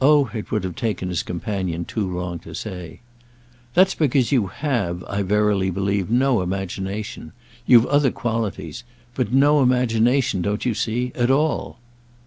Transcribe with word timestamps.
Oh 0.03 0.31
it 0.33 0.49
would 0.49 0.63
have 0.63 0.73
taken 0.73 1.09
his 1.09 1.21
companion 1.21 1.85
too 1.85 2.07
long 2.11 2.39
to 2.39 2.55
say! 2.55 3.01
"That's 3.75 3.93
because 3.93 4.31
you 4.31 4.47
have, 4.47 5.03
I 5.03 5.21
verily 5.21 5.69
believe, 5.69 6.09
no 6.09 6.41
imagination. 6.41 7.33
You've 7.67 7.85
other 7.85 8.09
qualities. 8.09 8.83
But 9.13 9.31
no 9.31 9.61
imagination, 9.61 10.41
don't 10.41 10.65
you 10.65 10.73
see? 10.73 11.11
at 11.13 11.29
all." 11.29 11.77